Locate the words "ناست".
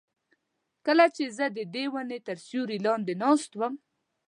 3.23-3.51